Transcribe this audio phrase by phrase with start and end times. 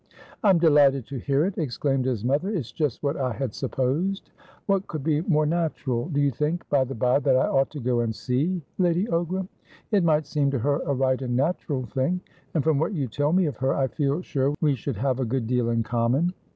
[0.43, 2.49] "I'm delighted to hear it!" exclaimed his mother.
[2.49, 4.31] "It's just what I had supposed.
[4.65, 6.09] What could be more natural.
[6.09, 9.47] Do you think, by the bye, that I ought to go and see Lady Ogram?
[9.91, 12.19] It might seem to her a right and natural thing.
[12.55, 15.23] And, from what you tell me of her, I feel sure we should have a
[15.23, 16.33] good deal in common."